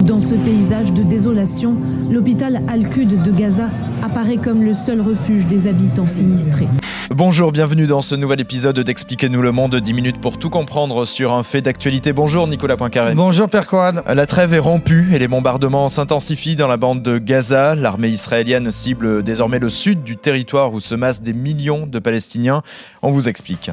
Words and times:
Dans 0.00 0.20
ce 0.20 0.34
paysage 0.34 0.92
de 0.92 1.02
désolation, 1.02 1.76
l'hôpital 2.10 2.62
Al-Qud 2.68 3.22
de 3.22 3.32
Gaza 3.32 3.70
apparaît 4.02 4.36
comme 4.36 4.62
le 4.62 4.72
seul 4.72 5.00
refuge 5.00 5.46
des 5.46 5.66
habitants 5.66 6.06
sinistrés. 6.06 6.68
Bonjour, 7.10 7.50
bienvenue 7.50 7.86
dans 7.86 8.00
ce 8.00 8.14
nouvel 8.14 8.40
épisode 8.40 8.78
d'Expliquez-nous 8.78 9.42
le 9.42 9.50
monde, 9.50 9.74
10 9.74 9.92
minutes 9.94 10.20
pour 10.20 10.38
tout 10.38 10.50
comprendre 10.50 11.04
sur 11.04 11.32
un 11.32 11.42
fait 11.42 11.62
d'actualité. 11.62 12.12
Bonjour 12.12 12.46
Nicolas 12.46 12.76
Poincaré. 12.76 13.14
Bonjour 13.14 13.48
Père 13.48 13.66
Coran. 13.66 14.02
La 14.06 14.26
trêve 14.26 14.52
est 14.52 14.60
rompue 14.60 15.08
et 15.12 15.18
les 15.18 15.28
bombardements 15.28 15.88
s'intensifient 15.88 16.56
dans 16.56 16.68
la 16.68 16.76
bande 16.76 17.02
de 17.02 17.18
Gaza. 17.18 17.74
L'armée 17.74 18.08
israélienne 18.08 18.70
cible 18.70 19.24
désormais 19.24 19.58
le 19.58 19.68
sud 19.68 20.04
du 20.04 20.16
territoire 20.16 20.72
où 20.72 20.80
se 20.80 20.94
massent 20.94 21.22
des 21.22 21.34
millions 21.34 21.86
de 21.86 21.98
Palestiniens. 21.98 22.62
On 23.02 23.10
vous 23.10 23.28
explique. 23.28 23.70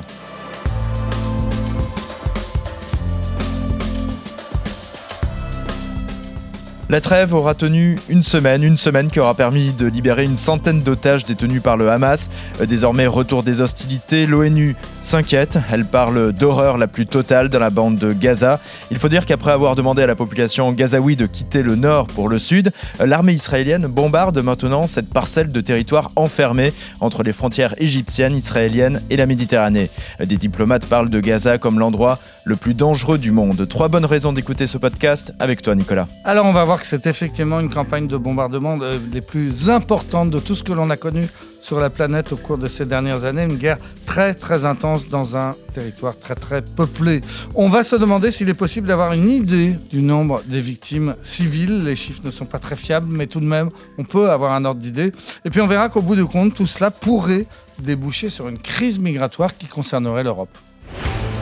La 6.88 7.02
trêve 7.02 7.34
aura 7.34 7.56
tenu 7.56 7.98
une 8.10 8.22
semaine, 8.22 8.62
une 8.62 8.78
semaine 8.78 9.10
qui 9.10 9.20
aura 9.20 9.34
permis 9.34 9.72
de 9.72 9.88
libérer 9.88 10.24
une 10.24 10.38
centaine 10.38 10.84
d'otages 10.84 11.26
détenus 11.26 11.64
par 11.64 11.78
le 11.78 11.90
Hamas. 11.90 12.30
Euh, 12.62 12.68
désormais, 12.68 13.08
retour 13.08 13.42
des 13.42 13.60
hostilités, 13.60 14.28
l'ONU 14.28 14.76
s'inquiète, 15.02 15.58
elle 15.72 15.86
parle 15.86 16.32
d'horreur 16.32 16.78
la 16.78 16.86
plus 16.86 17.08
totale 17.08 17.50
dans 17.50 17.58
la 17.58 17.72
bande 17.72 17.98
de 17.98 18.14
Gaza. 18.14 18.60
Il 18.92 19.00
faut 19.00 19.10
dire 19.10 19.26
qu'après 19.26 19.50
avoir 19.50 19.74
demandé 19.74 20.04
à 20.04 20.06
la 20.06 20.14
population 20.14 20.72
gazaoui 20.74 21.16
de 21.16 21.26
quitter 21.26 21.64
le 21.64 21.76
nord 21.76 22.06
pour 22.06 22.30
le 22.30 22.38
sud, 22.38 22.72
euh, 23.02 23.08
l'armée 23.08 23.34
israélienne 23.34 23.88
bombarde 23.88 24.38
maintenant 24.38 24.86
cette 24.86 25.10
parcelle 25.10 25.48
de 25.48 25.62
territoire 25.62 26.12
enfermée 26.16 26.72
entre 27.00 27.24
les 27.24 27.34
frontières 27.34 27.74
égyptiennes, 27.80 28.36
israéliennes 28.36 29.02
et 29.10 29.18
la 29.18 29.26
Méditerranée. 29.26 29.90
Euh, 30.22 30.28
des 30.28 30.38
diplomates 30.38 30.86
parlent 30.86 31.10
de 31.10 31.20
Gaza 31.20 31.58
comme 31.58 31.80
l'endroit 31.80 32.20
le 32.44 32.56
plus 32.56 32.76
dangereux 32.76 33.18
du 33.18 33.32
monde. 33.32 33.68
Trois 33.68 33.88
bonnes 33.88 34.06
raisons 34.06 34.34
d'écouter 34.34 34.68
ce 34.68 34.78
podcast 34.78 35.34
avec 35.40 35.64
toi 35.64 35.74
Nicolas. 35.74 36.08
Alors 36.24 36.46
on 36.46 36.54
va 36.54 36.64
voir 36.64 36.75
que 36.82 36.88
c'est 36.88 37.08
effectivement 37.08 37.60
une 37.60 37.70
campagne 37.70 38.08
de 38.08 38.18
bombardement 38.18 38.78
des 38.78 39.22
plus 39.22 39.70
importantes 39.70 40.30
de 40.30 40.40
tout 40.40 40.56
ce 40.56 40.64
que 40.64 40.74
l'on 40.74 40.90
a 40.90 40.98
connu 40.98 41.26
sur 41.62 41.80
la 41.80 41.90
planète 41.90 42.32
au 42.32 42.38
cours 42.38 42.58
de 42.58 42.68
ces 42.68 42.86
dernières 42.86 43.26
années. 43.26 43.44
Une 43.44 43.58
guerre 43.58 43.78
très 44.06 44.34
très 44.34 44.66
intense 44.66 45.10
dans 45.10 45.36
un 45.36 45.52
territoire 45.74 46.18
très 46.18 46.36
très 46.36 46.62
peuplé. 46.62 47.22
On 47.56 47.70
va 47.70 47.84
se 47.84 47.96
demander 47.96 48.32
s'il 48.32 48.50
est 48.50 48.54
possible 48.54 48.88
d'avoir 48.88 49.14
une 49.14 49.30
idée 49.30 49.76
du 49.92 50.02
nombre 50.02 50.42
des 50.46 50.62
victimes 50.62 51.16
civiles. 51.22 51.84
Les 51.84 51.96
chiffres 51.96 52.22
ne 52.24 52.32
sont 52.32 52.46
pas 52.46 52.60
très 52.60 52.76
fiables, 52.76 53.08
mais 53.10 53.28
tout 53.28 53.40
de 53.40 53.46
même, 53.46 53.70
on 53.98 54.04
peut 54.04 54.30
avoir 54.30 54.54
un 54.54 54.66
ordre 54.66 54.82
d'idée. 54.82 55.12
Et 55.44 55.50
puis 55.50 55.62
on 55.62 55.68
verra 55.68 55.90
qu'au 55.90 56.02
bout 56.02 56.16
du 56.16 56.26
compte, 56.26 56.54
tout 56.54 56.68
cela 56.68 56.92
pourrait 56.92 57.48
déboucher 57.80 58.30
sur 58.30 58.48
une 58.48 58.60
crise 58.60 59.00
migratoire 59.00 59.58
qui 59.58 59.68
concernerait 59.68 60.24
l'Europe. 60.24 60.56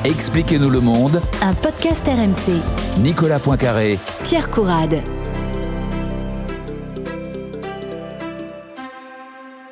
Expliquez-nous 0.06 0.70
le 0.70 0.82
monde. 0.82 1.22
Un 1.42 1.54
podcast 1.54 2.06
RMC. 2.08 2.62
Nicolas 3.00 3.40
Poincaré. 3.40 3.98
Pierre 4.24 4.50
Courade. 4.50 5.02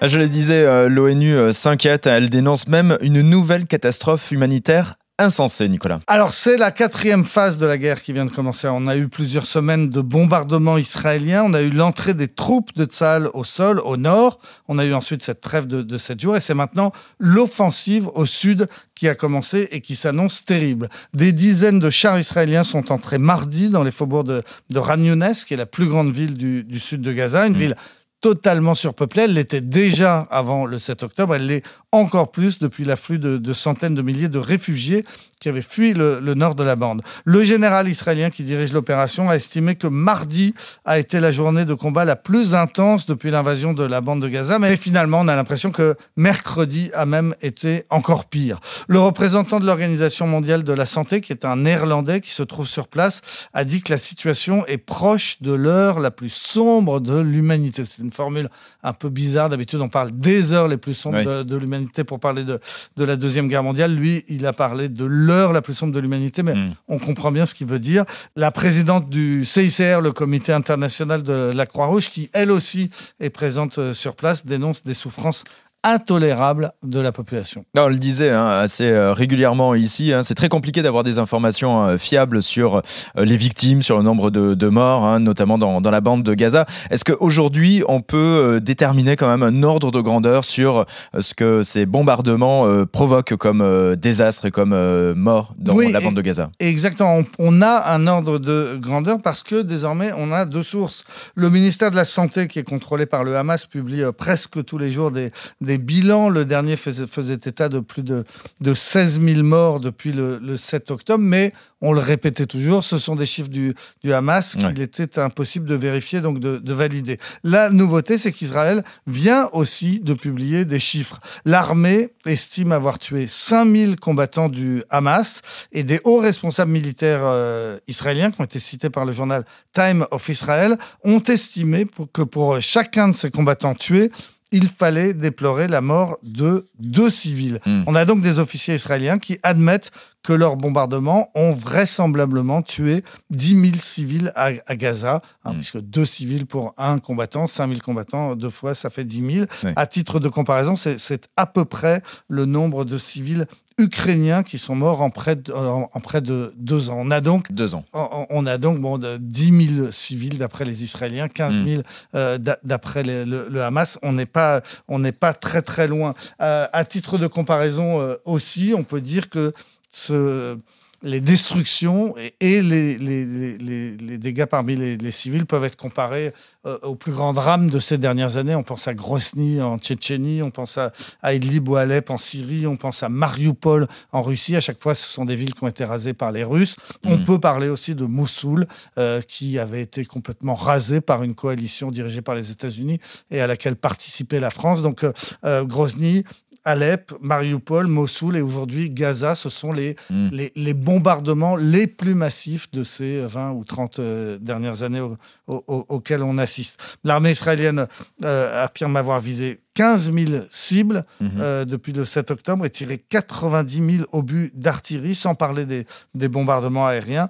Je 0.07 0.17
le 0.17 0.27
disais, 0.27 0.63
euh, 0.63 0.89
l'ONU 0.89 1.35
euh, 1.35 1.51
s'inquiète, 1.51 2.07
elle 2.07 2.29
dénonce 2.29 2.67
même 2.67 2.97
une 3.01 3.21
nouvelle 3.21 3.65
catastrophe 3.65 4.31
humanitaire 4.31 4.95
insensée, 5.21 5.69
Nicolas. 5.69 6.01
Alors, 6.07 6.31
c'est 6.33 6.57
la 6.57 6.71
quatrième 6.71 7.25
phase 7.25 7.57
de 7.57 7.65
la 7.65 7.77
guerre 7.77 8.01
qui 8.01 8.11
vient 8.11 8.25
de 8.25 8.31
commencer. 8.31 8.67
On 8.67 8.87
a 8.87 8.97
eu 8.97 9.07
plusieurs 9.07 9.45
semaines 9.45 9.89
de 9.89 10.01
bombardements 10.01 10.77
israéliens. 10.77 11.43
On 11.45 11.53
a 11.53 11.61
eu 11.61 11.69
l'entrée 11.69 12.13
des 12.13 12.27
troupes 12.27 12.73
de 12.75 12.85
Tsahal 12.85 13.29
au 13.33 13.43
sol, 13.43 13.79
au 13.79 13.97
nord. 13.97 14.39
On 14.67 14.79
a 14.79 14.85
eu 14.85 14.93
ensuite 14.93 15.21
cette 15.21 15.41
trêve 15.41 15.67
de, 15.67 15.81
de 15.81 15.97
7 15.97 16.19
jours. 16.19 16.35
Et 16.35 16.39
c'est 16.39 16.53
maintenant 16.53 16.91
l'offensive 17.19 18.07
au 18.15 18.25
sud 18.25 18.67
qui 18.95 19.07
a 19.07 19.15
commencé 19.15 19.67
et 19.71 19.81
qui 19.81 19.95
s'annonce 19.95 20.43
terrible. 20.43 20.89
Des 21.13 21.33
dizaines 21.33 21.79
de 21.79 21.89
chars 21.89 22.19
israéliens 22.19 22.63
sont 22.63 22.91
entrés 22.91 23.19
mardi 23.19 23.69
dans 23.69 23.83
les 23.83 23.91
faubourgs 23.91 24.23
de, 24.23 24.43
de 24.69 24.79
Ran 24.79 24.97
qui 24.97 25.53
est 25.53 25.57
la 25.57 25.65
plus 25.65 25.85
grande 25.85 26.11
ville 26.11 26.35
du, 26.35 26.63
du 26.63 26.79
sud 26.79 27.01
de 27.01 27.11
Gaza, 27.11 27.45
une 27.45 27.53
mmh. 27.53 27.57
ville 27.57 27.75
totalement 28.21 28.75
surpeuplée. 28.75 29.23
Elle 29.23 29.33
l'était 29.33 29.61
déjà 29.61 30.21
avant 30.29 30.65
le 30.65 30.79
7 30.79 31.03
octobre. 31.03 31.35
Elle 31.35 31.47
l'est 31.47 31.63
encore 31.91 32.31
plus 32.31 32.59
depuis 32.59 32.85
l'afflux 32.85 33.19
de, 33.19 33.37
de, 33.37 33.53
centaines 33.53 33.95
de 33.95 34.01
milliers 34.01 34.29
de 34.29 34.39
réfugiés 34.39 35.05
qui 35.41 35.49
avaient 35.49 35.61
fui 35.61 35.93
le, 35.93 36.19
le, 36.19 36.35
nord 36.35 36.55
de 36.55 36.63
la 36.63 36.75
bande. 36.75 37.01
Le 37.25 37.43
général 37.43 37.89
israélien 37.89 38.29
qui 38.29 38.43
dirige 38.43 38.71
l'opération 38.71 39.29
a 39.29 39.35
estimé 39.35 39.75
que 39.75 39.87
mardi 39.87 40.53
a 40.85 40.99
été 40.99 41.19
la 41.19 41.31
journée 41.31 41.65
de 41.65 41.73
combat 41.73 42.05
la 42.05 42.15
plus 42.15 42.53
intense 42.53 43.07
depuis 43.07 43.31
l'invasion 43.31 43.73
de 43.73 43.83
la 43.83 44.01
bande 44.01 44.21
de 44.21 44.27
Gaza, 44.27 44.59
mais 44.59 44.77
finalement 44.77 45.19
on 45.21 45.27
a 45.27 45.35
l'impression 45.35 45.71
que 45.71 45.95
mercredi 46.15 46.91
a 46.93 47.05
même 47.05 47.35
été 47.41 47.83
encore 47.89 48.25
pire. 48.25 48.59
Le 48.87 48.99
représentant 48.99 49.59
de 49.59 49.65
l'Organisation 49.65 50.27
mondiale 50.27 50.63
de 50.63 50.73
la 50.73 50.85
santé, 50.85 51.21
qui 51.21 51.33
est 51.33 51.43
un 51.43 51.57
néerlandais 51.57 52.21
qui 52.21 52.31
se 52.31 52.43
trouve 52.43 52.67
sur 52.67 52.87
place, 52.87 53.21
a 53.53 53.65
dit 53.65 53.81
que 53.81 53.91
la 53.91 53.97
situation 53.97 54.65
est 54.67 54.77
proche 54.77 55.41
de 55.41 55.53
l'heure 55.53 55.99
la 55.99 56.11
plus 56.11 56.31
sombre 56.31 56.99
de 56.99 57.19
l'humanité. 57.19 57.83
C'est 57.83 58.01
une 58.01 58.11
formule 58.11 58.49
un 58.83 58.93
peu 58.93 59.09
bizarre, 59.09 59.49
d'habitude 59.49 59.81
on 59.81 59.89
parle 59.89 60.11
des 60.11 60.53
heures 60.53 60.67
les 60.67 60.77
plus 60.77 60.93
sombres 60.93 61.17
oui. 61.17 61.25
de, 61.25 61.43
de 61.43 61.55
l'humanité 61.57 61.80
pour 61.87 62.19
parler 62.19 62.43
de, 62.43 62.59
de 62.97 63.03
la 63.03 63.15
Deuxième 63.15 63.47
Guerre 63.47 63.63
mondiale. 63.63 63.95
Lui, 63.95 64.23
il 64.27 64.45
a 64.45 64.53
parlé 64.53 64.89
de 64.89 65.05
l'heure 65.05 65.53
la 65.53 65.61
plus 65.61 65.73
sombre 65.73 65.93
de 65.93 65.99
l'humanité, 65.99 66.43
mais 66.43 66.55
mm. 66.55 66.75
on 66.87 66.99
comprend 66.99 67.31
bien 67.31 67.45
ce 67.45 67.53
qu'il 67.53 67.67
veut 67.67 67.79
dire. 67.79 68.05
La 68.35 68.51
présidente 68.51 69.09
du 69.09 69.45
CICR, 69.45 70.01
le 70.01 70.11
Comité 70.11 70.53
international 70.53 71.23
de 71.23 71.51
la 71.53 71.65
Croix-Rouge, 71.65 72.09
qui 72.09 72.29
elle 72.33 72.51
aussi 72.51 72.89
est 73.19 73.29
présente 73.29 73.77
euh, 73.77 73.93
sur 73.93 74.15
place, 74.15 74.45
dénonce 74.45 74.83
des 74.83 74.93
souffrances 74.93 75.43
intolérable 75.83 76.73
de 76.83 76.99
la 76.99 77.11
population. 77.11 77.65
Non, 77.75 77.83
on 77.83 77.87
le 77.87 77.97
disait 77.97 78.29
hein, 78.29 78.45
assez 78.45 78.87
euh, 78.87 79.13
régulièrement 79.13 79.73
ici, 79.73 80.13
hein, 80.13 80.21
c'est 80.21 80.35
très 80.35 80.49
compliqué 80.49 80.83
d'avoir 80.83 81.03
des 81.03 81.17
informations 81.17 81.83
euh, 81.83 81.97
fiables 81.97 82.43
sur 82.43 82.77
euh, 82.77 82.81
les 83.17 83.35
victimes, 83.37 83.81
sur 83.81 83.97
le 83.97 84.03
nombre 84.03 84.29
de, 84.29 84.53
de 84.53 84.67
morts, 84.67 85.05
hein, 85.05 85.19
notamment 85.19 85.57
dans, 85.57 85.81
dans, 85.81 85.91
la 85.91 86.01
bande 86.01 86.23
de 86.23 86.33
Gaza. 86.35 86.67
Est-ce 86.91 87.03
qu'aujourd'hui, 87.03 87.83
on 87.87 88.01
peut 88.01 88.59
déterminer 88.61 89.15
quand 89.15 89.27
même 89.27 89.43
un 89.43 89.63
ordre 89.63 89.91
de 89.91 89.99
grandeur 89.99 90.45
sur 90.45 90.85
ce 91.19 91.33
que 91.33 91.63
ces 91.63 91.85
bombardements 91.85 92.85
provoquent 92.85 93.35
comme 93.35 93.95
désastre 93.97 94.45
et 94.45 94.51
comme 94.51 95.13
mort 95.13 95.53
dans 95.57 95.75
oui, 95.75 95.91
la 95.91 95.99
bande 95.99 96.15
de 96.15 96.21
Gaza? 96.21 96.51
Exactement, 96.59 97.17
on, 97.17 97.25
on 97.39 97.61
a 97.61 97.93
un 97.93 98.07
ordre 98.07 98.39
de 98.39 98.77
grandeur 98.79 99.21
parce 99.21 99.43
que 99.43 99.61
désormais, 99.61 100.11
on 100.15 100.31
a 100.31 100.45
deux 100.45 100.63
sources. 100.63 101.03
Le 101.35 101.49
ministère 101.49 101.91
de 101.91 101.97
la 101.97 102.05
Santé, 102.05 102.47
qui 102.47 102.59
est 102.59 102.63
contrôlé 102.63 103.05
par 103.05 103.23
le 103.23 103.35
Hamas, 103.35 103.65
publie 103.65 104.03
presque 104.17 104.63
tous 104.63 104.77
les 104.77 104.91
jours 104.91 105.11
des, 105.11 105.31
des 105.59 105.70
des 105.71 105.77
bilans. 105.77 106.29
Le 106.29 106.43
dernier 106.43 106.75
faisait, 106.75 107.07
faisait 107.07 107.35
état 107.35 107.69
de 107.69 107.79
plus 107.79 108.03
de, 108.03 108.25
de 108.59 108.73
16 108.73 109.21
000 109.21 109.43
morts 109.43 109.79
depuis 109.79 110.11
le, 110.11 110.37
le, 110.39 110.57
7 110.57 110.91
octobre, 110.91 111.23
mais 111.23 111.53
on 111.79 111.93
le 111.93 112.01
répétait 112.01 112.45
toujours, 112.45 112.83
ce 112.83 112.97
sont 112.99 113.15
des 113.15 113.25
chiffres 113.25 113.49
du, 113.49 113.73
du 114.03 114.13
Hamas 114.13 114.55
qu'il 114.55 114.81
était 114.81 115.17
impossible 115.17 115.65
de 115.65 115.75
vérifier, 115.75 116.21
donc 116.21 116.39
de, 116.39 116.57
de 116.57 116.73
valider. 116.73 117.17
La 117.43 117.69
nouveauté, 117.69 118.17
c'est 118.17 118.31
qu'Israël 118.31 118.83
vient 119.07 119.49
aussi 119.53 119.99
de 119.99 120.13
publier 120.13 120.65
des 120.65 120.77
chiffres. 120.79 121.19
L'armée 121.45 122.09
estime 122.25 122.71
avoir 122.71 122.99
tué 122.99 123.27
5000 123.27 123.95
combattants 123.99 124.49
du 124.49 124.83
Hamas 124.89 125.41
et 125.71 125.83
des 125.83 126.01
hauts 126.03 126.19
responsables 126.19 126.71
militaires 126.71 127.21
euh, 127.23 127.79
israéliens 127.87 128.29
qui 128.31 128.41
ont 128.41 128.45
été 128.45 128.59
cités 128.59 128.89
par 128.89 129.05
le 129.05 129.11
journal 129.11 129.45
Time 129.73 130.05
of 130.11 130.27
Israel 130.29 130.77
ont 131.03 131.23
estimé 131.23 131.85
pour, 131.85 132.11
que 132.11 132.21
pour 132.21 132.61
chacun 132.61 133.07
de 133.07 133.15
ces 133.15 133.31
combattants 133.31 133.73
tués, 133.73 134.11
il 134.51 134.67
fallait 134.67 135.13
déplorer 135.13 135.67
la 135.67 135.81
mort 135.81 136.17
de 136.23 136.67
deux 136.79 137.09
civils. 137.09 137.59
Mmh. 137.65 137.83
On 137.87 137.95
a 137.95 138.05
donc 138.05 138.21
des 138.21 138.39
officiers 138.39 138.75
israéliens 138.75 139.19
qui 139.19 139.39
admettent 139.43 139.91
que 140.23 140.33
leurs 140.33 140.55
bombardements 140.55 141.29
ont 141.35 141.51
vraisemblablement 141.51 142.61
tué 142.61 143.03
10 143.31 143.61
000 143.61 143.77
civils 143.77 144.31
à, 144.35 144.51
à 144.67 144.75
Gaza, 144.75 145.21
hein, 145.43 145.53
mmh. 145.53 145.55
puisque 145.55 145.79
deux 145.79 146.05
civils 146.05 146.45
pour 146.45 146.73
un 146.77 146.99
combattant, 146.99 147.47
5 147.47 147.67
000 147.67 147.79
combattants, 147.79 148.35
deux 148.35 148.49
fois, 148.49 148.75
ça 148.75 148.89
fait 148.89 149.03
10 149.03 149.33
000. 149.33 149.45
Oui. 149.63 149.71
À 149.75 149.87
titre 149.87 150.19
de 150.19 150.29
comparaison, 150.29 150.75
c'est 150.75 151.29
à 151.37 151.45
peu 151.45 151.65
près 151.65 152.01
le 152.27 152.45
nombre 152.45 152.85
de 152.85 152.97
civils 152.97 153.47
ukrainiens 153.77 154.43
qui 154.43 154.57
sont 154.57 154.75
morts 154.75 155.01
en 155.01 155.09
près 155.09 155.35
de, 155.35 155.51
en, 155.51 155.89
en 155.91 155.99
près 155.99 156.21
de 156.21 156.53
deux 156.57 156.89
ans. 156.89 156.97
On 156.99 157.09
a 157.09 157.21
donc, 157.21 157.51
deux 157.51 157.73
ans. 157.73 157.83
On, 157.93 158.27
on 158.29 158.45
a 158.45 158.57
donc 158.57 158.79
bon, 158.79 158.99
10 158.99 159.75
000 159.75 159.91
civils 159.91 160.37
d'après 160.37 160.65
les 160.65 160.83
Israéliens, 160.83 161.27
15 161.27 161.53
000 161.65 161.65
mmh. 161.65 161.83
euh, 162.15 162.37
d'après 162.63 163.03
le, 163.03 163.23
le, 163.25 163.63
Hamas. 163.63 163.97
On 164.03 164.13
n'est 164.13 164.25
pas, 164.25 164.61
on 164.87 165.01
pas 165.11 165.33
très 165.33 165.61
très 165.61 165.87
loin. 165.87 166.13
Euh, 166.41 166.67
à 166.71 166.85
titre 166.85 167.17
de 167.17 167.27
comparaison 167.27 167.99
euh, 167.99 168.15
aussi, 168.25 168.73
on 168.77 168.83
peut 168.83 169.01
dire 169.01 169.29
que 169.29 169.53
ce, 169.91 170.57
les 171.03 171.19
destructions 171.19 172.15
et, 172.17 172.35
et 172.39 172.61
les, 172.61 172.97
les, 172.97 173.25
les, 173.25 173.97
les, 173.97 174.17
dégâts 174.17 174.45
parmi 174.45 174.75
les, 174.75 175.11
civils 175.11 175.45
peuvent 175.45 175.63
être 175.63 175.75
comparés 175.75 176.33
euh, 176.65 176.77
aux 176.83 176.95
plus 176.95 177.11
grands 177.11 177.33
drames 177.33 177.69
de 177.69 177.79
ces 177.79 177.97
dernières 177.97 178.37
années. 178.37 178.55
On 178.55 178.63
pense 178.63 178.87
à 178.87 178.93
Grozny 178.93 179.61
en 179.61 179.79
Tchétchénie, 179.79 180.43
on 180.43 180.51
pense 180.51 180.77
à, 180.77 180.91
à 181.23 181.33
Idlib 181.33 181.67
ou 181.67 181.75
Alep 181.75 182.09
en 182.11 182.17
Syrie, 182.17 182.67
on 182.67 182.77
pense 182.77 183.01
à 183.01 183.09
Mariupol 183.09 183.87
en 184.11 184.21
Russie. 184.21 184.55
À 184.55 184.61
chaque 184.61 184.79
fois, 184.79 184.93
ce 184.93 185.07
sont 185.07 185.25
des 185.25 185.35
villes 185.35 185.55
qui 185.55 185.63
ont 185.63 185.67
été 185.67 185.85
rasées 185.85 186.13
par 186.13 186.31
les 186.31 186.43
Russes. 186.43 186.75
Mmh. 187.03 187.11
On 187.11 187.17
peut 187.23 187.39
parler 187.39 187.69
aussi 187.69 187.95
de 187.95 188.05
Mossoul, 188.05 188.67
euh, 188.99 189.21
qui 189.21 189.57
avait 189.57 189.81
été 189.81 190.05
complètement 190.05 190.53
rasée 190.53 191.01
par 191.01 191.23
une 191.23 191.33
coalition 191.33 191.89
dirigée 191.89 192.21
par 192.21 192.35
les 192.35 192.51
États-Unis 192.51 192.99
et 193.31 193.41
à 193.41 193.47
laquelle 193.47 193.75
participait 193.75 194.39
la 194.39 194.51
France. 194.51 194.81
Donc, 194.81 195.03
euh, 195.03 195.13
euh 195.45 195.63
Grozny, 195.63 196.23
Alep, 196.63 197.13
Mariupol, 197.21 197.87
Mossoul 197.87 198.37
et 198.37 198.41
aujourd'hui 198.41 198.89
Gaza, 198.89 199.35
ce 199.35 199.49
sont 199.49 199.71
les, 199.73 199.95
Mm. 200.09 200.29
les, 200.31 200.51
les 200.55 200.73
bombardements 200.73 201.55
les 201.55 201.87
plus 201.87 202.13
massifs 202.13 202.69
de 202.71 202.83
ces 202.83 203.21
20 203.25 203.51
ou 203.51 203.63
30 203.63 203.99
euh, 203.99 204.37
dernières 204.39 204.83
années 204.83 204.99
au- 204.99 205.17
au- 205.47 205.63
au- 205.67 205.85
auxquels 205.89 206.21
on 206.23 206.37
assiste. 206.37 206.79
L'armée 207.03 207.31
israélienne 207.31 207.87
euh, 208.23 208.63
affirme 208.63 208.95
avoir 208.95 209.19
visé 209.19 209.61
15 209.73 210.11
000 210.13 210.43
cibles 210.51 211.05
Mhm. 211.19 211.29
euh, 211.39 211.65
depuis 211.65 211.93
le 211.93 212.05
7 212.05 212.29
octobre 212.31 212.65
et 212.65 212.69
tiré 212.69 212.97
90 212.99 213.97
000 213.97 214.05
obus 214.11 214.51
d'artillerie, 214.53 215.15
sans 215.15 215.33
parler 215.33 215.65
des, 215.65 215.85
des 216.13 216.27
bombardements 216.27 216.85
aériens. 216.87 217.29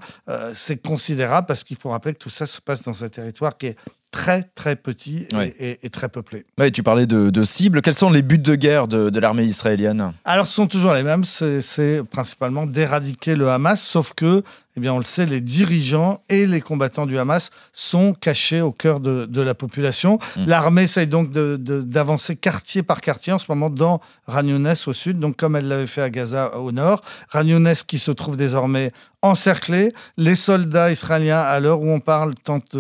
C'est 0.54 0.82
considérable 0.82 1.48
parce 1.48 1.64
qu'il 1.64 1.78
faut 1.78 1.90
rappeler 1.90 2.14
que 2.14 2.20
tout 2.20 2.30
ça 2.30 2.48
se 2.48 2.60
passe 2.60 2.84
dans 2.84 3.04
un 3.04 3.10
territoire 3.10 3.58
qui 3.58 3.68
est 3.68 3.76
très 4.12 4.44
très 4.56 4.76
petit 4.76 5.26
et, 5.32 5.36
Ouais. 5.36 5.56
et- 5.60 5.80
et 5.84 5.90
très 5.90 6.10
peuplé. 6.10 6.46
Tu 6.74 6.84
parlais 6.84 7.06
de, 7.08 7.30
de 7.30 7.44
cibles. 7.44 7.82
Quels 7.82 7.94
sont 7.96 8.10
les 8.10 8.22
buts 8.22 8.38
de 8.38 8.56
guerre 8.56 8.88
de, 8.88 9.10
de 9.10 9.20
l'armée 9.20 9.46
israélienne? 9.46 10.14
Alors, 10.26 10.48
ce 10.48 10.54
sont 10.54 10.68
toujours 10.68 10.94
les 10.94 11.04
mêmes. 11.04 11.24
C'est 11.24 12.04
principalement 12.12 12.66
d'éradiquer 12.66 13.36
le 13.36 13.50
Hamas, 13.50 13.82
sauf 13.82 14.14
que, 14.14 14.44
eh 14.78 14.80
bien, 14.80 14.94
on 14.94 14.98
le 14.98 15.04
sait, 15.04 15.26
les 15.26 15.42
dirigeants 15.42 16.24
et 16.30 16.48
les 16.48 16.62
combattants 16.62 17.06
du 17.06 17.18
Hamas 17.18 17.52
sont 17.74 18.14
cachés 18.14 18.62
au 18.62 18.72
cœur 18.72 19.02
de, 19.02 19.26
de 19.26 19.42
la 19.42 19.54
population. 19.54 20.18
Mm. 20.38 20.46
L'armée 20.48 20.84
essaye 20.84 21.08
donc 21.08 21.32
d'avancer 21.32 22.36
quartier 22.36 22.82
par 22.82 23.02
quartier 23.02 23.34
en 23.34 23.40
ce 23.40 23.48
moment 23.50 23.70
dans 23.70 24.00
Ragnounès 24.28 24.88
au 24.88 24.94
sud, 24.94 25.20
donc 25.20 25.36
comme 25.36 25.56
elle 25.56 25.68
l'avait 25.68 25.88
fait 25.88 26.02
à 26.02 26.10
Gaza 26.10 26.58
au 26.58 26.72
nord. 26.72 27.02
Ragnounès 27.30 27.84
qui 27.84 28.00
se 28.00 28.12
trouve 28.12 28.38
désormais 28.38 28.92
encerclé. 29.22 29.94
Les 30.18 30.36
soldats 30.36 30.92
israéliens, 30.92 31.40
à 31.40 31.60
l'heure 31.60 31.82
où 31.82 31.90
on 31.90 32.00
parle, 32.00 32.36
tentent 32.36 32.76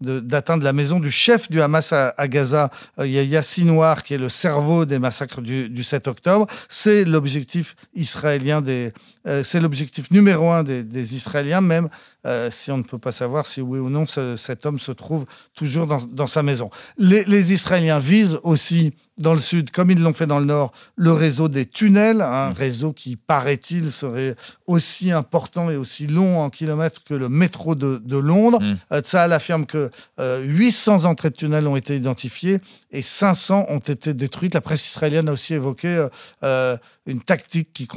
d'atteindre 0.00 0.64
la 0.64 0.72
maison 0.72 1.00
du 1.00 1.10
chef 1.10 1.50
du 1.50 1.60
Hamas 1.60 1.92
à, 1.92 2.14
à 2.16 2.28
Gaza, 2.28 2.70
euh, 2.98 3.06
Yahya 3.06 3.42
Sinwar, 3.42 4.02
qui 4.02 4.14
est 4.14 4.18
le 4.18 4.28
cerveau 4.28 4.84
des 4.86 4.98
massacres 4.98 5.42
du, 5.42 5.68
du 5.68 5.82
7 5.82 6.08
octobre. 6.08 6.46
C'est 6.68 7.04
l'objectif 7.04 7.76
israélien 7.94 8.60
des, 8.60 8.92
euh, 9.26 9.44
c'est 9.44 9.60
l'objectif 9.60 10.10
numéro 10.10 10.50
un 10.50 10.62
des, 10.62 10.82
des 10.82 11.07
Israéliens, 11.14 11.60
même 11.60 11.88
euh, 12.28 12.50
si 12.50 12.70
on 12.70 12.78
ne 12.78 12.82
peut 12.82 12.98
pas 12.98 13.12
savoir 13.12 13.46
si 13.46 13.60
oui 13.60 13.78
ou 13.78 13.88
non 13.90 14.06
ce- 14.06 14.36
cet 14.36 14.66
homme 14.66 14.78
se 14.78 14.92
trouve 14.92 15.24
toujours 15.54 15.86
dans, 15.86 16.00
dans 16.06 16.26
sa 16.26 16.42
maison. 16.42 16.70
Les, 16.98 17.24
les 17.24 17.52
Israéliens 17.52 17.98
visent 17.98 18.38
aussi 18.42 18.92
dans 19.18 19.34
le 19.34 19.40
sud, 19.40 19.72
comme 19.72 19.90
ils 19.90 20.00
l'ont 20.00 20.12
fait 20.12 20.28
dans 20.28 20.38
le 20.38 20.44
nord, 20.44 20.70
le 20.94 21.10
réseau 21.10 21.48
des 21.48 21.66
tunnels, 21.66 22.20
un 22.20 22.50
Mm. 22.50 22.52
réseau 22.52 22.92
qui, 22.92 23.16
paraît-il, 23.16 23.90
serait 23.90 24.36
aussi 24.68 25.10
important 25.10 25.70
et 25.70 25.76
aussi 25.76 26.06
long 26.06 26.38
en 26.40 26.50
kilomètres 26.50 27.02
que 27.02 27.14
le 27.14 27.28
métro 27.28 27.74
de, 27.74 28.00
de 28.04 28.16
Londres. 28.16 28.60
Mm. 28.62 28.76
Euh, 28.92 29.00
Tsahal 29.00 29.32
affirme 29.32 29.66
que 29.66 29.90
euh, 30.20 30.40
800 30.44 31.04
entrées 31.04 31.30
de 31.30 31.34
tunnels 31.34 31.66
ont 31.66 31.74
été 31.74 31.96
identifiées 31.96 32.60
et 32.92 33.02
500 33.02 33.66
ont 33.68 33.78
été 33.80 34.14
détruites. 34.14 34.54
La 34.54 34.60
presse 34.60 34.86
israélienne 34.86 35.28
a 35.28 35.32
aussi 35.32 35.54
évoqué 35.54 35.88
euh, 35.88 36.08
euh, 36.44 36.76
une 37.06 37.20
tactique 37.20 37.72
qui 37.72 37.88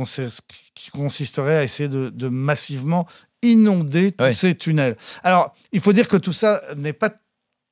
consisterait 0.92 1.58
à 1.58 1.64
essayer 1.64 1.90
de, 1.90 2.10
de 2.10 2.28
massivement 2.30 3.08
inonder 3.42 4.12
tous 4.12 4.32
ces 4.34 4.56
tunnels. 4.56 4.98
Alors, 5.24 5.54
il 5.72 5.82
faut 5.82 5.94
dire 5.94 6.08
que 6.08 6.18
tout 6.18 6.34
ça 6.34 6.62
n'est 6.78 6.94
pas 6.94 7.12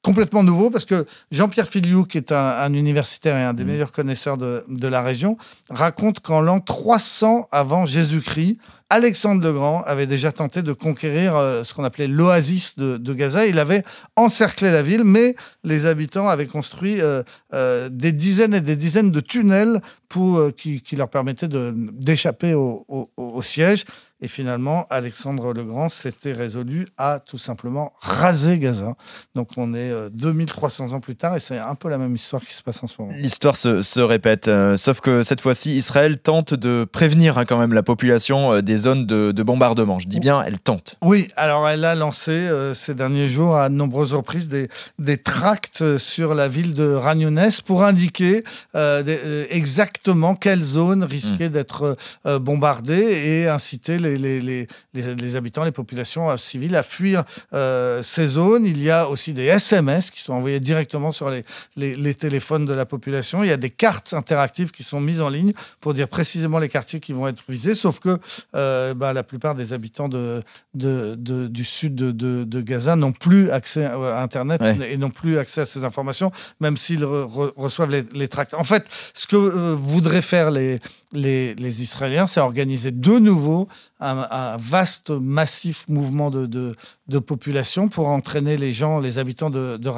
complètement 0.01 0.43
nouveau 0.43 0.69
parce 0.69 0.85
que 0.85 1.05
Jean-Pierre 1.29 1.67
Filiou, 1.67 2.05
qui 2.05 2.17
est 2.17 2.31
un, 2.31 2.37
un 2.37 2.73
universitaire 2.73 3.35
et 3.35 3.43
un 3.43 3.53
des 3.53 3.63
Mhm. 3.65 3.69
meilleurs 3.71 3.91
connaisseurs 3.91 4.37
de, 4.37 4.63
de 4.69 4.87
la 4.87 5.01
région, 5.01 5.37
raconte 5.69 6.21
qu'en 6.21 6.39
l'an 6.39 6.61
300 6.61 7.49
avant 7.51 7.85
Jésus-Christ, 7.85 8.59
Alexandre 8.89 9.43
le 9.43 9.51
Grand 9.51 9.83
avait 9.83 10.07
déjà 10.07 10.31
tenté 10.31 10.61
de 10.63 10.71
conquérir 10.71 11.35
euh, 11.35 11.63
ce 11.65 11.73
qu'on 11.73 11.83
appelait 11.83 12.07
l'oasis 12.07 12.77
de, 12.77 12.95
de 12.95 13.13
Gaza. 13.13 13.45
Il 13.45 13.59
avait 13.59 13.83
encerclé 14.15 14.71
la 14.71 14.81
ville, 14.81 15.03
mais 15.03 15.35
les 15.65 15.85
habitants 15.85 16.29
avaient 16.29 16.47
construit 16.47 17.01
euh, 17.01 17.21
euh, 17.53 17.89
des 17.91 18.13
dizaines 18.13 18.53
et 18.53 18.61
des 18.61 18.77
dizaines 18.77 19.11
de 19.11 19.19
tunnels 19.19 19.81
pour, 20.07 20.41
qui, 20.55 20.81
qui 20.81 20.95
leur 20.95 21.09
permettaient 21.09 21.49
d'échapper 21.51 22.53
au, 22.53 22.85
au- 22.87 23.11
au 23.17 23.41
siège. 23.41 23.83
Et 24.21 24.27
finalement, 24.27 24.85
Alexandre 24.89 25.53
le 25.53 25.63
Grand 25.63 25.87
s'était 25.89 26.33
résolu 26.33 26.87
à 26.97 27.19
tout 27.25 27.37
simplement 27.37 27.93
raser 28.01 28.59
Gaza. 28.59 28.95
Donc 29.33 29.49
on 29.55 29.73
est 29.73 29.91
euh, 29.91 30.09
2300 30.11 30.91
ans 30.93 30.99
plus 30.99 31.15
tard 31.15 31.37
et 31.37 31.39
c'est 31.39 31.57
un 31.57 31.75
peu 31.75 31.87
la 31.89 31.97
même 31.97 32.13
histoire 32.15 32.41
qui 32.41 32.53
se 32.53 32.61
passe 32.61 32.83
en 32.83 32.87
ce 32.87 32.95
moment. 32.99 33.13
L'histoire 33.15 33.55
se, 33.55 33.81
se 33.81 34.01
répète, 34.01 34.49
euh, 34.49 34.75
sauf 34.75 34.99
que 34.99 35.23
cette 35.23 35.39
fois-ci, 35.39 35.73
Israël 35.75 36.17
tente 36.19 36.53
de 36.53 36.83
prévenir 36.83 37.37
hein, 37.37 37.45
quand 37.45 37.57
même 37.57 37.71
la 37.71 37.81
population 37.83 38.51
euh, 38.53 38.61
des 38.61 38.75
zones 38.75 39.05
de, 39.05 39.31
de 39.31 39.43
bombardement. 39.43 39.99
Je 39.99 40.09
dis 40.09 40.19
bien, 40.19 40.43
elle 40.43 40.59
tente. 40.59 40.95
Oui, 41.01 41.29
alors 41.37 41.69
elle 41.69 41.85
a 41.85 41.95
lancé 41.95 42.31
euh, 42.31 42.73
ces 42.73 42.93
derniers 42.95 43.29
jours 43.29 43.55
à 43.55 43.69
de 43.69 43.75
nombreuses 43.75 44.13
reprises 44.13 44.49
des, 44.49 44.67
des 44.99 45.17
tracts 45.17 45.97
sur 45.97 46.35
la 46.35 46.49
ville 46.49 46.73
de 46.73 46.91
Ragnounès 46.93 47.61
pour 47.61 47.83
indiquer 47.83 48.43
euh, 48.75 49.01
des- 49.01 49.19
euh, 49.25 49.45
exactement 49.49 50.35
quelle 50.35 50.63
zone 50.63 51.05
risquait 51.05 51.49
d'être 51.49 51.95
euh, 52.25 52.37
bombardée 52.39 52.95
et 52.99 53.47
inciter 53.47 53.97
les, 53.97 54.08
les, 54.17 54.41
les, 54.41 54.67
les- 54.93 55.15
les 55.15 55.35
habitants, 55.35 55.63
les 55.63 55.71
populations 55.71 56.29
euh, 56.29 56.37
civiles 56.37 56.75
à 56.75 56.83
fuir 56.83 57.23
euh, 57.53 58.01
ces 58.03 58.27
zones. 58.27 58.65
Il 58.65 58.81
y 58.81 58.89
a 58.89 59.07
aussi 59.09 59.33
des 59.33 59.45
SMS 59.45 60.11
qui 60.11 60.21
sont 60.21 60.33
envoyés 60.33 60.59
directement 60.59 61.11
sur 61.11 61.29
les, 61.29 62.13
téléphones 62.15 62.65
de 62.65 62.73
la 62.73 62.85
population. 62.85 63.43
Il 63.43 63.49
y 63.49 63.51
a 63.51 63.57
des 63.57 63.69
cartes 63.69 64.13
interactives 64.13 64.71
qui 64.71 64.83
sont 64.83 64.99
mises 64.99 65.21
en 65.21 65.29
ligne 65.29 65.53
pour 65.79 65.93
dire 65.93 66.07
précisément 66.07 66.59
les 66.59 66.69
quartiers 66.69 66.99
qui 66.99 67.13
vont 67.13 67.27
être 67.27 67.43
visés, 67.47 67.75
sauf 67.75 67.99
que 67.99 68.17
euh, 68.55 68.93
bah, 68.93 69.13
la 69.13 69.23
plupart 69.23 69.55
des 69.55 69.73
habitants 69.73 70.09
de, 70.09 70.41
de, 70.73 71.15
de- 71.15 71.47
du 71.47 71.65
sud 71.65 71.95
de, 71.95 72.61
Gaza 72.61 72.95
n'ont 72.95 73.11
plus 73.13 73.51
accès 73.51 73.85
à 73.85 74.21
Internet 74.21 74.61
Ouais. 74.61 74.91
et 74.93 74.97
n'ont 74.97 75.09
plus 75.09 75.37
accès 75.37 75.61
à 75.61 75.65
ces 75.65 75.83
informations, 75.83 76.31
même 76.59 76.75
s'ils 76.77 77.03
re- 77.03 77.25
re- 77.31 77.51
reçoivent 77.55 77.89
les, 77.91 78.03
les 78.13 78.27
tracts. 78.27 78.53
En 78.53 78.63
fait, 78.63 78.85
ce 79.13 79.27
que 79.27 79.35
euh, 79.35 79.75
voudraient 79.75 80.21
faire 80.21 80.51
les, 80.51 80.79
les, 81.13 81.55
les 81.55 81.81
Israéliens, 81.83 82.27
c'est 82.27 82.39
organiser 82.39 82.91
de 82.91 83.17
nouveau 83.19 83.67
un, 83.99 84.27
un 84.31 84.57
vaste, 84.57 85.09
massif 85.09 85.85
mouvement 85.89 86.29
de, 86.29 86.45
de, 86.45 86.75
de 87.07 87.19
population 87.19 87.89
pour 87.89 88.07
entraîner 88.07 88.55
les 88.57 88.71
gens, 88.73 88.99
les 88.99 89.17
habitants 89.17 89.49
de, 89.49 89.75
de 89.77 89.89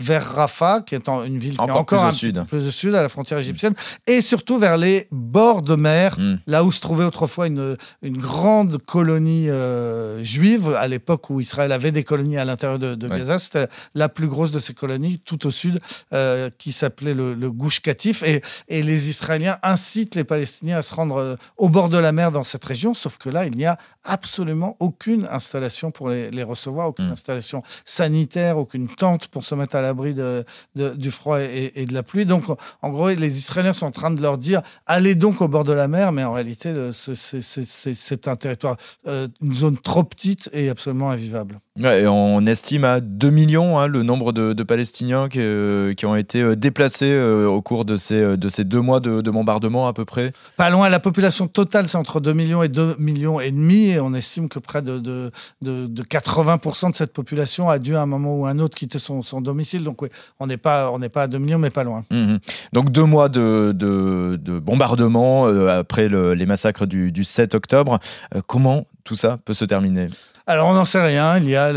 vers 0.00 0.26
Rafah, 0.34 0.80
qui 0.82 0.94
est 0.94 1.08
en- 1.08 1.22
une 1.24 1.38
ville 1.38 1.52
qui 1.54 1.56
est 1.58 1.60
Encore 1.60 1.76
encore 1.78 1.98
plus 2.00 2.04
au 2.04 2.08
un 2.08 2.10
petit 2.10 2.18
sud. 2.26 2.34
peu 2.34 2.44
plus 2.58 2.66
au 2.66 2.70
sud, 2.70 2.94
à 2.94 3.02
la 3.02 3.08
frontière 3.08 3.38
égyptienne, 3.38 3.74
et 4.06 4.20
surtout 4.20 4.58
vers 4.58 4.76
les 4.76 5.08
bords 5.12 5.62
de 5.62 5.76
mer, 5.76 6.16
Mm. 6.18 6.34
là 6.46 6.64
où 6.64 6.72
se 6.72 6.80
trouvait 6.80 7.04
autrefois 7.04 7.46
une, 7.46 7.76
une 8.02 8.18
grande 8.18 8.78
colonie 8.78 9.48
euh, 9.48 10.22
juive, 10.24 10.74
à 10.78 10.88
l'époque 10.88 11.30
où 11.30 11.40
Israël 11.40 11.72
avait 11.72 11.92
des 11.92 12.04
colonies 12.04 12.36
à 12.36 12.44
l'intérieur 12.44 12.78
de, 12.78 12.94
de 12.94 13.08
Ouais. 13.08 13.18
Gaza. 13.20 13.38
C'était 13.38 13.68
la 13.94 14.08
plus 14.08 14.26
grosse 14.26 14.50
de 14.52 14.58
ces 14.58 14.74
colonies, 14.74 15.20
tout 15.24 15.46
au 15.46 15.50
sud, 15.50 15.80
euh, 16.12 16.50
qui 16.58 16.72
s'appelait 16.72 17.14
le, 17.14 17.34
le 17.34 17.50
Gouche 17.52 17.80
Katif. 17.80 18.22
Et, 18.24 18.42
et 18.68 18.82
les 18.82 19.08
Israéliens 19.08 19.58
incitent 19.62 20.15
les 20.16 20.24
Palestiniens 20.24 20.78
à 20.78 20.82
se 20.82 20.94
rendre 20.94 21.16
euh, 21.16 21.36
au 21.56 21.68
bord 21.68 21.88
de 21.88 21.98
la 21.98 22.12
mer 22.12 22.32
dans 22.32 22.44
cette 22.44 22.64
région, 22.64 22.94
sauf 22.94 23.16
que 23.18 23.28
là, 23.28 23.46
il 23.46 23.56
n'y 23.56 23.66
a 23.66 23.78
absolument 24.04 24.76
aucune 24.80 25.28
installation 25.30 25.90
pour 25.90 26.08
les, 26.08 26.30
les 26.30 26.42
recevoir, 26.42 26.88
aucune 26.88 27.08
Mm. 27.08 27.12
installation 27.12 27.62
sanitaire, 27.84 28.58
aucune 28.58 28.88
tente 28.88 29.28
pour 29.28 29.44
se 29.44 29.54
mettre 29.54 29.76
à 29.76 29.80
l'abri 29.82 30.14
de, 30.14 30.44
de- 30.74 30.94
du 30.94 31.10
froid 31.10 31.40
et, 31.40 31.72
et 31.74 31.84
de 31.86 31.94
la 31.94 32.02
pluie. 32.02 32.26
Donc, 32.26 32.44
en 32.82 32.90
gros, 32.90 33.08
les 33.10 33.38
Israéliens 33.38 33.72
sont 33.72 33.86
en 33.86 33.90
train 33.92 34.10
de 34.10 34.20
leur 34.20 34.38
dire 34.38 34.62
allez 34.86 35.14
donc 35.14 35.40
au 35.40 35.48
bord 35.48 35.64
de 35.64 35.72
la 35.72 35.88
mer, 35.88 36.12
mais 36.12 36.24
en 36.24 36.32
réalité, 36.32 36.74
c'est- 36.92 37.14
c'est- 37.40 37.94
c'est 37.94 38.28
un 38.28 38.36
territoire, 38.36 38.76
euh, 39.06 39.28
une 39.40 39.54
zone 39.54 39.78
trop 39.78 40.04
petite 40.04 40.48
et 40.52 40.68
absolument 40.68 41.10
invivable. 41.10 41.60
Ouais, 41.78 42.02
et 42.02 42.06
on 42.08 42.46
estime 42.46 42.84
à 42.84 43.00
2 43.00 43.28
millions 43.28 43.78
hein, 43.78 43.86
le 43.86 44.02
nombre 44.02 44.32
de, 44.32 44.54
de 44.54 44.62
Palestiniens 44.62 45.28
qui, 45.28 45.40
euh, 45.40 45.92
qui 45.92 46.06
ont 46.06 46.16
été 46.16 46.40
euh, 46.40 46.56
déplacés 46.56 47.10
euh, 47.12 47.46
au 47.46 47.60
cours 47.60 47.84
de 47.84 47.96
ces, 47.96 48.38
de 48.38 48.48
ces 48.48 48.64
deux 48.64 48.80
mois 48.80 49.00
de, 49.00 49.20
de 49.20 49.30
bombardement 49.30 49.86
à 49.86 49.92
peu 49.92 50.06
près. 50.06 50.32
Pas 50.56 50.70
loin, 50.70 50.88
la 50.88 51.00
population 51.00 51.48
totale, 51.48 51.88
c'est 51.88 51.98
entre 51.98 52.20
2 52.20 52.32
millions 52.32 52.62
et 52.62 52.68
2 52.68 52.96
millions 52.98 53.40
et 53.40 53.50
demi, 53.50 53.90
et 53.90 54.00
on 54.00 54.14
estime 54.14 54.48
que 54.48 54.58
près 54.58 54.80
de, 54.80 54.98
de, 54.98 55.30
de, 55.60 55.86
de 55.86 56.02
80% 56.02 56.92
de 56.92 56.96
cette 56.96 57.12
population 57.12 57.68
a 57.68 57.78
dû 57.78 57.94
à 57.94 58.00
un 58.00 58.06
moment 58.06 58.36
ou 58.40 58.46
à 58.46 58.50
un 58.50 58.58
autre 58.58 58.74
quitter 58.74 58.98
son, 58.98 59.20
son 59.20 59.42
domicile. 59.42 59.84
Donc 59.84 60.00
oui, 60.00 60.08
on 60.40 60.46
n'est 60.46 60.56
pas, 60.56 60.90
on 60.92 60.98
n'est 60.98 61.10
pas 61.10 61.24
à 61.24 61.26
2 61.28 61.36
millions, 61.38 61.58
mais 61.58 61.70
pas 61.70 61.84
loin. 61.84 62.04
Mhm. 62.10 62.38
Donc 62.72 62.90
deux 62.90 63.04
mois 63.04 63.28
de, 63.28 63.72
de, 63.74 64.36
de 64.40 64.58
bombardement 64.58 65.46
euh, 65.46 65.68
après 65.80 66.08
le- 66.08 66.32
les 66.32 66.46
massacres 66.46 66.86
du, 66.86 67.12
du 67.12 67.22
7 67.22 67.54
octobre. 67.54 67.98
Comment 68.46 68.86
tout 69.04 69.14
ça 69.14 69.38
peut 69.44 69.52
se 69.54 69.64
terminer? 69.66 70.08
Alors, 70.48 70.68
on 70.68 70.74
n'en 70.74 70.84
sait 70.84 71.04
rien. 71.04 71.38
Il 71.38 71.48
y 71.48 71.56
a 71.56 71.72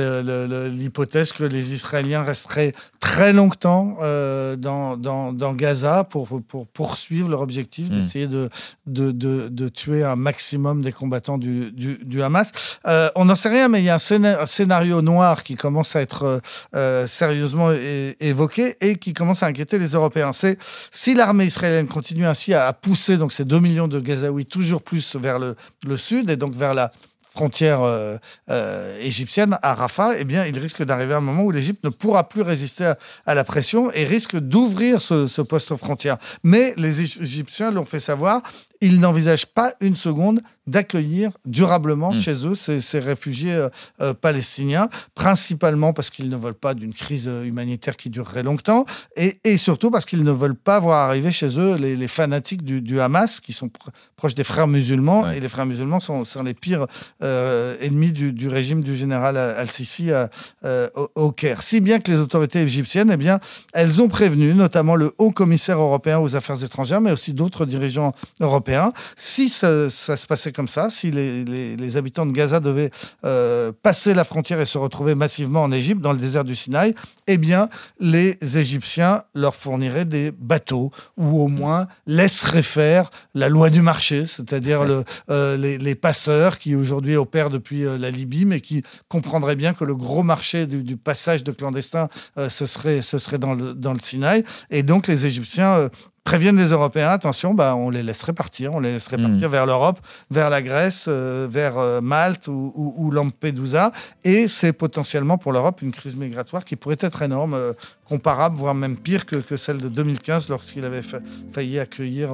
l'hypothèse 0.70 1.32
que 1.32 1.44
les 1.44 1.74
Israéliens 1.74 2.22
resteraient 2.22 2.74
très 3.00 3.34
longtemps 3.34 3.98
euh, 4.02 4.56
dans, 4.56 4.96
dans, 4.96 5.34
dans 5.34 5.54
Gaza 5.54 6.04
pour, 6.04 6.40
pour 6.48 6.68
poursuivre 6.68 7.30
leur 7.30 7.42
objectif 7.42 7.90
Mm. 7.90 8.02
d'essayer 8.02 8.28
de, 8.28 8.50
de, 8.86 9.12
de, 9.12 9.48
de 9.50 9.70
tuer 9.70 10.04
un 10.04 10.16
maximum 10.16 10.82
des 10.84 10.92
combattants 10.92 11.38
du, 11.40 11.72
du, 11.72 11.98
du 12.04 12.22
Hamas. 12.22 12.52
Euh, 12.86 13.10
on 13.16 13.26
n'en 13.26 13.36
sait 13.36 13.50
rien, 13.50 13.70
mais 13.70 13.80
il 13.82 13.86
y 13.86 13.90
a 13.90 13.96
un, 13.96 13.98
scéna- 13.98 14.40
un 14.42 14.46
scénario 14.46 15.02
noir 15.02 15.44
qui 15.44 15.56
commence 15.56 15.96
à 15.96 16.02
être 16.02 16.42
euh, 16.76 17.08
sérieusement 17.08 17.72
évoqué 18.20 18.76
et 18.82 18.98
qui 18.98 19.14
commence 19.14 19.42
à 19.42 19.48
inquiéter 19.48 19.80
les 19.80 19.94
Européens. 19.94 20.32
C'est 20.34 20.60
si 20.92 21.16
l'armée 21.16 21.46
israélienne 21.46 21.88
continue 21.88 22.26
ainsi 22.28 22.54
à, 22.54 22.68
à 22.68 22.74
pousser 22.74 23.18
donc 23.18 23.34
ces 23.34 23.46
2 23.46 23.60
millions 23.60 23.88
de 23.88 24.00
Gazaouis 24.00 24.46
toujours 24.46 24.84
plus 24.84 25.16
vers 25.16 25.40
le, 25.40 25.56
le 25.88 25.98
sud 25.98 26.30
et 26.30 26.36
donc 26.36 26.54
vers 26.54 26.74
la 26.76 26.92
frontière 27.34 27.82
euh, 27.84 28.18
euh, 28.50 29.00
égyptienne 29.00 29.58
à 29.62 29.74
Rafah, 29.76 30.18
eh 30.20 30.24
bien, 30.26 30.46
il 30.46 30.58
risque 30.58 30.84
d'arriver 30.84 31.14
un 31.14 31.22
moment 31.22 31.44
où 31.44 31.52
l'Égypte 31.52 31.84
ne 31.84 31.90
pourra 31.90 32.28
plus 32.28 32.42
résister 32.42 32.86
à, 32.86 32.98
à 33.26 33.34
la 33.36 33.44
pression 33.44 33.92
et 33.92 34.04
risque 34.04 34.38
d'ouvrir 34.38 35.02
ce, 35.02 35.28
ce 35.28 35.42
poste 35.42 35.76
frontière. 35.76 36.18
Mais 36.44 36.74
les 36.78 37.02
Égyptiens 37.02 37.72
l'ont 37.72 37.86
fait 37.86 38.00
savoir, 38.00 38.42
ils 38.82 39.00
n'envisagent 39.00 39.46
pas 39.46 39.74
une 39.82 39.96
seconde 39.96 40.42
d'accueillir 40.66 41.32
durablement 41.46 42.12
Mm. 42.12 42.16
chez 42.16 42.48
eux 42.48 42.56
ces, 42.56 42.80
ces 42.82 43.00
réfugiés 43.00 43.54
euh, 43.54 43.70
euh, 44.02 44.14
palestiniens, 44.14 44.90
principalement 45.16 45.94
parce 45.94 46.10
qu'ils 46.10 46.30
ne 46.30 46.38
veulent 46.38 46.54
pas 46.54 46.74
d'une 46.74 46.94
crise 46.94 47.26
humanitaire 47.28 47.96
qui 47.98 48.10
durerait 48.10 48.44
longtemps, 48.44 48.86
et, 49.16 49.40
et 49.44 49.58
surtout 49.58 49.92
parce 49.92 50.06
qu'ils 50.06 50.24
ne 50.24 50.32
veulent 50.32 50.56
pas 50.56 50.80
voir 50.80 51.08
arriver 51.10 51.32
chez 51.32 51.60
eux 51.60 51.76
les, 51.76 51.96
les 51.96 52.08
fanatiques 52.08 52.64
du, 52.64 52.82
du 52.82 53.00
Hamas, 53.02 53.40
qui 53.40 53.54
sont 53.54 53.68
pr- 53.68 53.90
proches 54.16 54.36
des 54.36 54.44
frères 54.44 54.68
musulmans, 54.68 55.22
Ouais. 55.24 55.38
et 55.38 55.40
les 55.42 55.50
frères 55.50 55.66
musulmans 55.66 56.00
sont, 56.00 56.24
sont 56.24 56.44
les 56.44 56.54
pires 56.54 56.88
euh, 57.24 57.76
ennemis 57.82 58.12
du, 58.12 58.32
du 58.34 58.48
régime 58.48 58.84
du 58.84 58.96
général 58.96 59.38
Al-Sisi 59.38 60.12
à- 60.12 60.30
euh, 60.66 60.90
au, 60.96 61.10
au 61.16 61.32
Caire. 61.32 61.62
Si 61.62 61.82
bien 61.82 62.00
que 62.00 62.12
les 62.12 62.18
autorités 62.18 62.62
égyptiennes, 62.62 63.10
eh 63.12 63.18
bien, 63.18 63.40
elles 63.74 64.02
ont 64.02 64.08
prévenu, 64.08 64.54
notamment 64.54 64.96
le 64.96 65.14
haut 65.18 65.32
commissaire 65.32 65.80
européen 65.80 66.20
aux 66.20 66.36
affaires 66.36 66.64
étrangères, 66.64 67.02
mais 67.02 67.12
aussi 67.12 67.34
d'autres 67.34 67.66
dirigeants 67.66 68.14
européens, 68.40 68.94
si 69.16 69.50
ça, 69.50 69.90
ça 69.90 70.18
se 70.18 70.28
passait 70.28 70.52
comme 70.52 70.68
ça, 70.68 70.90
si 70.90 71.12
les, 71.12 71.44
les- 71.46 71.76
les 71.76 71.98
habitants 71.98 72.26
de 72.26 72.32
Gaza 72.32 72.60
devaient 72.60 72.92
euh, 73.26 73.72
passer 73.84 74.14
la 74.14 74.24
frontière 74.24 74.60
et 74.60 74.66
se 74.66 74.78
retrouver 74.78 75.16
massivement 75.16 75.64
en 75.64 75.72
Égypte, 75.72 76.02
dans 76.02 76.14
le 76.14 76.20
désert 76.20 76.44
du 76.44 76.56
Sinaï, 76.56 76.96
eh 77.28 77.38
bien, 77.38 77.70
les 78.00 78.38
Égyptiens 78.58 79.24
leur 79.36 79.56
fourniraient 79.56 80.06
des 80.06 80.32
bateaux 80.32 80.92
ou 81.18 81.42
au 81.42 81.48
moins 81.48 81.88
laisseraient 82.08 82.62
faire 82.62 83.12
la 83.36 83.50
loi 83.50 83.70
du 83.70 83.82
marché, 83.82 84.26
c'est-à-dire 84.28 84.84
le, 84.86 85.04
euh, 85.30 85.58
les, 85.58 85.78
les 85.78 85.96
passeurs 85.96 86.58
qui 86.58 86.76
aujourd'hui 86.76 87.09
opèrent 87.18 87.50
depuis 87.50 87.86
euh, 87.86 87.98
la 87.98 88.10
Libye, 88.12 88.46
mais 88.46 88.62
qui 88.62 88.84
comprendraient 89.08 89.56
bien 89.56 89.74
que 89.74 89.84
le 89.84 89.96
gros 89.96 90.24
marché 90.24 90.66
du, 90.66 90.84
du 90.84 90.98
passage 90.98 91.44
de 91.44 91.52
clandestins, 91.52 92.10
euh, 92.38 92.50
ce 92.50 92.66
serait, 92.66 93.02
ce 93.02 93.18
serait 93.18 93.38
dans, 93.38 93.54
le, 93.54 93.74
dans 93.74 93.94
le 93.94 94.00
Sinaï. 94.00 94.44
Et 94.70 94.84
donc, 94.84 95.08
les 95.08 95.26
Égyptiens 95.26 95.74
euh, 95.74 95.90
préviennent 96.26 96.58
les 96.58 96.68
Européens, 96.72 97.10
attention, 97.10 97.56
bah, 97.56 97.76
on 97.76 97.90
les 97.90 98.04
laisserait 98.04 98.34
partir, 98.34 98.74
on 98.74 98.80
les 98.80 98.92
laisserait 98.94 99.18
Mhm. 99.18 99.30
partir 99.30 99.50
vers 99.50 99.66
l'Europe, 99.66 100.00
vers 100.30 100.50
la 100.52 100.62
Grèce, 100.62 101.06
euh, 101.08 101.48
vers 101.50 101.78
euh, 101.80 102.02
Malte 102.02 102.48
ou, 102.48 102.72
ou- 102.76 102.94
ou 102.98 103.10
Lampedusa. 103.10 103.92
Et 104.24 104.48
c'est 104.48 104.74
potentiellement 104.74 105.40
pour 105.40 105.54
l'Europe 105.54 105.82
une 105.82 105.92
crise 105.92 106.16
migratoire 106.16 106.66
qui 106.66 106.76
pourrait 106.76 106.98
être 107.00 107.22
énorme, 107.24 107.56
euh, 107.56 107.74
comparable, 108.06 108.56
voire 108.58 108.76
même 108.76 108.98
pire 108.98 109.26
que, 109.26 109.38
que 109.38 109.58
celle 109.58 109.78
de 109.80 109.90
2015 109.90 110.50
lorsqu'il 110.50 110.86
avait 110.86 111.02
fa- 111.02 111.20
failli 111.54 111.80
accueillir 111.80 112.30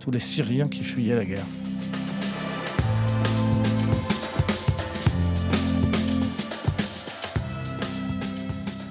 tous 0.00 0.10
les 0.10 0.18
Syriens 0.20 0.68
qui 0.68 0.84
fuyaient 0.84 1.14
la 1.16 1.24
guerre. 1.24 1.44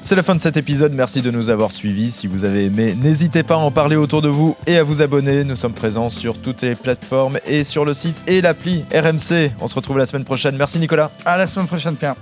C'est 0.08 0.16
la 0.16 0.24
fin 0.24 0.36
de 0.36 0.40
cet 0.40 0.56
épisode, 0.56 0.94
merci 0.94 1.22
de 1.22 1.32
nous 1.32 1.50
avoir 1.50 1.74
suivis. 1.74 2.12
Si 2.12 2.28
vous 2.28 2.46
avez 2.46 2.68
aimé, 2.68 2.96
n'hésitez 2.98 3.44
pas 3.44 3.56
à 3.56 3.58
en 3.58 3.72
parler 3.72 3.98
autour 3.98 4.22
de 4.22 4.30
vous 4.30 4.56
et 4.66 4.78
à 4.78 4.84
vous 4.86 5.02
abonner. 5.02 5.44
Nous 5.44 5.58
sommes 5.58 5.74
présents 5.74 6.08
sur 6.08 6.42
toutes 6.42 6.62
les 6.62 6.76
plateformes 6.76 7.40
et 7.46 7.66
sur 7.66 7.84
le 7.84 7.94
site 7.94 8.24
et 8.26 8.40
l'appli 8.40 8.86
RMC. 8.94 9.52
On 9.60 9.68
se 9.68 9.76
retrouve 9.76 9.98
la 9.98 10.06
semaine 10.06 10.24
prochaine. 10.24 10.56
Merci 10.56 10.80
Nicolas. 10.80 11.12
À 11.26 11.38
la 11.38 11.46
semaine 11.46 11.68
prochaine, 11.68 11.98
Pierre. 11.98 12.16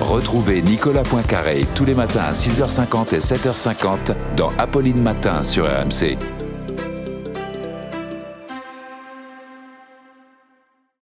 Retrouvez 0.00 0.62
Nicolas 0.62 1.04
Poincaré 1.04 1.64
tous 1.76 1.84
les 1.84 1.94
matins 1.94 2.24
à 2.28 2.32
6h50 2.32 3.14
et 3.14 3.20
7h50 3.20 4.16
dans 4.36 4.50
Apolline 4.58 5.00
Matin 5.00 5.44
sur 5.44 5.66
RMC. 5.66 6.18